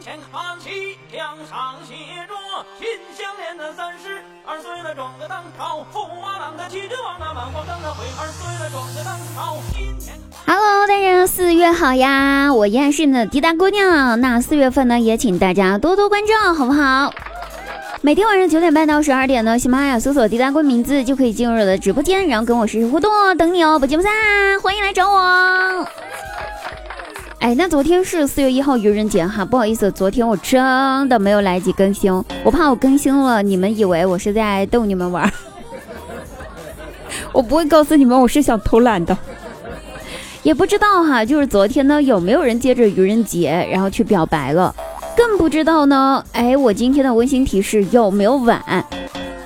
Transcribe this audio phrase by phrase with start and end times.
[0.00, 1.94] 前看齐，墙上写
[2.28, 2.34] 着
[2.78, 9.56] “心相连”的三十二岁了，撞个当朝，驸马郎的骑着王那满皇上的会二岁了，撞个当朝。
[10.46, 12.54] Hello，大家四月好呀！
[12.54, 14.20] 我依然是你的滴答姑娘。
[14.20, 17.12] 那四月份呢，也请大家多多关照，好不好？
[18.00, 24.12] 每天晚上九点半到十二点呢，喜马拉雅搜索“滴答姑名字就可以进入我的直播间，然后跟我实时互动哦，等你哦，不见不散，
[24.62, 25.86] 欢迎来找我。
[27.40, 35.32] 哎，那昨天是四月一号愚人节哈，不好意思，昨天我真的没有来及更新，我怕我更新了，你们以为我是在逗你们玩，
[37.32, 39.16] 我不会告诉你们我是想偷懒的，
[40.42, 44.74] 也不知道哈，就是昨天呢有没有人接着愚人节然后去表白了，
[45.16, 48.60] 更不知道呢，哎，我今天的温馨提示有没有晚？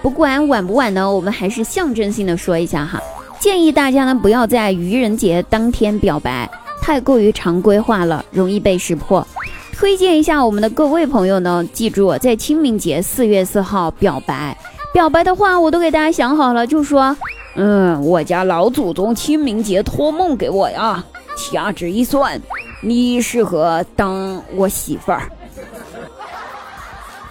[0.00, 3.02] 不管晚不晚呢，我们还是象征性的说一下哈，
[3.40, 6.48] 建议大家呢不要在愚人节当天表白。
[6.90, 9.24] 太过于常规化了，容易被识破。
[9.72, 14.58] 推荐一下我们的各位朋友呢，记住在清明节四月四号表白。
[14.92, 17.16] 表白的话我都给大家想好了，就说，
[17.54, 21.04] 嗯，我家老祖宗清明节托梦给我呀，
[21.36, 22.42] 掐指一算，
[22.82, 25.30] 你适合当我媳妇儿。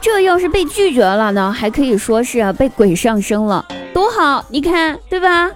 [0.00, 5.48] 这要是被拒绝了呢，还可以说是被鬼上身了，多好，你看对吧？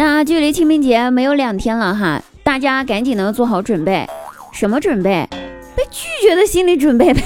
[0.00, 4.08] 那距离清明节没有两天了哈，大家赶紧的做好准备，
[4.50, 5.28] 什么准备？
[5.76, 7.22] 被拒绝的心理准备呗。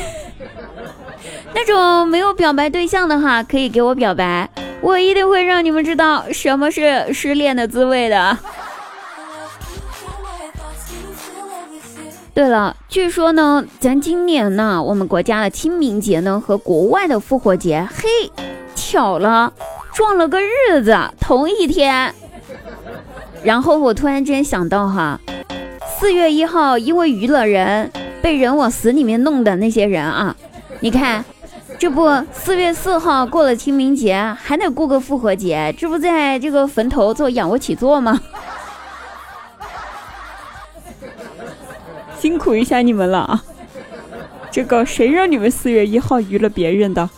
[1.55, 8.37] 那种没有表白对象的哈，可以给我表白，我一定会让你们知道什么是失恋的滋味的。
[12.35, 18.09] 对了，据说呢，咱今年呢，我们国家的清明节呢和国外的复活节，嘿，
[18.75, 19.53] 巧了，
[19.93, 22.13] 撞了个日子，同一天。
[23.45, 25.21] 然后我突然间想到哈，
[25.99, 27.93] 四月一号因为娱乐人
[28.23, 30.35] 被人往死里面弄的那些人啊，
[30.81, 31.23] 你看，
[31.79, 38.19] 这不四月四号过了清明节，还得过个复活节，这不在这个坟头做仰卧起坐吗？
[42.19, 43.45] 辛苦一下你们了啊！
[44.51, 47.11] 这个谁让你们四月一号娱乐别人的？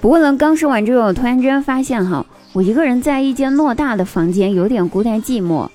[0.00, 2.24] 不过呢，刚说完之后，我突然之间发现哈，
[2.54, 5.68] 我一个人在一间偌大的房间，有点孤单寂寞。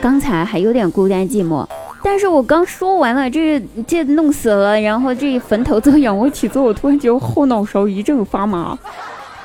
[0.00, 1.66] 刚才还有点孤单寂寞，
[2.02, 8.78] 但是我刚说完了，这这弄死了，然后这坟头做仰卧起坐，我突然觉得后脑勺一阵发麻。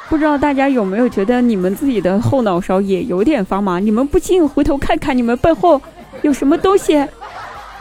[0.09, 3.79] 不知道大家有没有觉得你们自己的后脑勺也有点发麻？
[3.79, 5.81] 你们不信，回头看看你们背后
[6.21, 6.93] 有什么东西，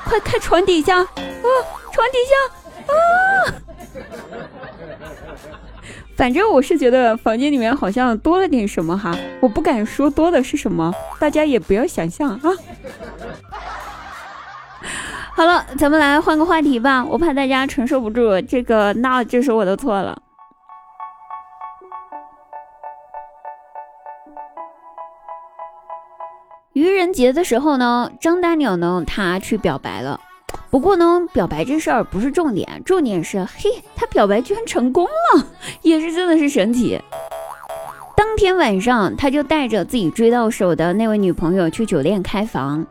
[0.04, 1.06] 快看床底下啊，
[1.92, 3.17] 床底下啊。
[6.18, 12.40] 反正我是觉得房间里面好像多了点什么哈，我不敢说多的是什么，大家也不要想象啊。
[15.32, 20.20] 好了，咱们来换个话题吧，我怕大家承受不住这个，那就是我的错了。
[26.72, 30.18] 愚人节的时候呢，张大鸟呢，他去表白了。
[30.70, 35.46] 不过呢，表白这事儿不是重点，重点是嘿，他表白居然成功了，
[35.82, 37.00] 也是真的是神奇。
[38.14, 42.84] 当天晚上，他就带着自己追到手的那位女朋友去酒店开房，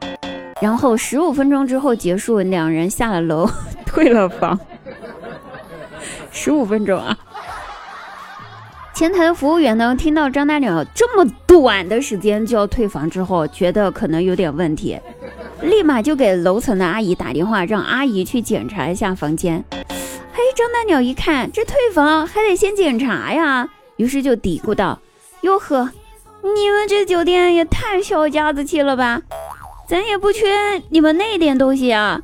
[0.61, 3.47] 然后十五分钟之后结束，两人下了楼
[3.85, 4.59] 退了房。
[6.31, 7.17] 十五分钟啊！
[8.93, 14.99] 前台的服务员呢，听到张大鸟这么短的时间就要退房之后，觉得可能有点问题。
[15.61, 19.63] 立马就给楼层的阿姨打电话，让阿姨去检查一下房间。
[19.71, 24.99] 嘿，张大鸟一看这退房还得先检查呀，于是就嘀咕道
[25.41, 25.89] ：“哟呵，
[26.43, 29.21] 你们这酒店也太小家子气了吧？
[29.87, 32.21] 咱也不缺你们那点东西啊，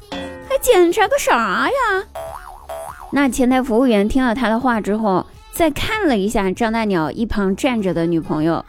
[0.47, 2.03] 还检查个啥呀？”
[3.11, 8.63] 那前台服务员听了他的话之后，再看了一下张大鸟一旁站着的女朋友，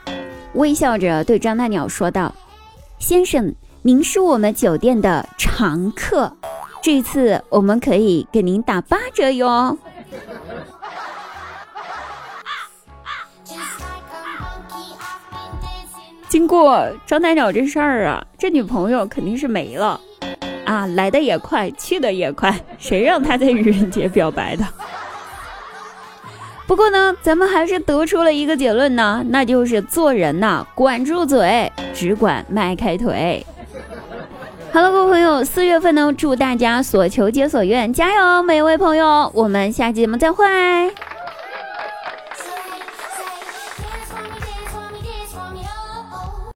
[0.54, 2.34] 微笑着对张大鸟说道
[2.98, 3.54] ：“先生。”
[3.86, 6.34] 您是我们酒店的常客，
[6.82, 9.76] 这次我们可以给您打八折哟。
[16.30, 20.00] 经过张大鸟这事儿啊，这女朋友肯定是没了
[20.64, 24.64] 啊，来的也快，去的也快，谁让他在愚人节表白的？
[26.66, 33.44] 不过呢，咱们还是得出了一个结论呢，那就是做人呐，管住嘴，只管迈开腿。
[34.74, 38.42] 好了，各位朋友，四月份呢，祝大家所求皆所愿，加油！
[38.42, 40.44] 每一位朋友，我们下期节目再会。